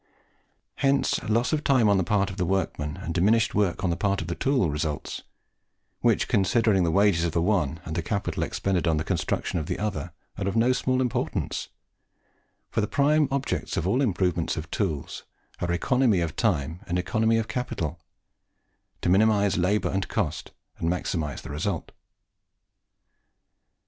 Hence 0.77 1.21
loss 1.29 1.53
of 1.53 1.63
time 1.63 1.87
on 1.87 1.97
the 1.99 2.03
part 2.03 2.31
of 2.31 2.37
the 2.37 2.45
workman, 2.47 2.97
and 2.97 3.13
diminished 3.13 3.53
work 3.53 3.83
on 3.83 3.91
the 3.91 3.95
part 3.95 4.19
of 4.19 4.25
the 4.25 4.33
tool, 4.33 4.71
results 4.71 5.21
which, 5.99 6.27
considering 6.27 6.83
the 6.83 6.89
wages 6.89 7.23
of 7.23 7.33
the 7.33 7.41
one 7.43 7.79
and 7.85 7.93
the 7.95 8.01
capital 8.01 8.41
expended 8.41 8.87
on 8.87 8.97
the 8.97 9.03
construction 9.03 9.59
of 9.59 9.67
the 9.67 9.77
other, 9.77 10.11
are 10.39 10.47
of 10.47 10.55
no 10.55 10.71
small 10.73 11.01
importance; 11.01 11.69
for 12.71 12.81
the 12.81 12.87
prime 12.87 13.27
objects 13.29 13.77
of 13.77 13.87
all 13.87 14.01
improvement 14.01 14.57
of 14.57 14.71
tools 14.71 15.21
are, 15.59 15.71
economy 15.71 16.19
of 16.19 16.35
time 16.35 16.79
and 16.87 16.97
economy 16.97 17.37
of 17.37 17.47
capital 17.47 17.99
to 19.01 19.09
minimize 19.09 19.55
labour 19.55 19.89
and 19.89 20.07
cost, 20.07 20.49
and 20.79 20.89
maximize 20.89 21.47
result. 21.47 21.91